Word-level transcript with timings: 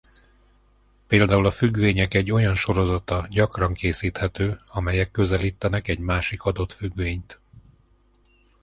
Például 1.07 1.45
a 1.45 1.51
függvények 1.51 2.13
egy 2.13 2.31
olyan 2.31 2.55
sorozata 2.55 3.27
gyakran 3.29 3.73
készíthető 3.73 4.55
amelyek 4.71 5.11
közelítenek 5.11 5.87
egy 5.87 5.99
másik 5.99 6.43
adott 6.43 6.71
függvényt. 6.71 7.39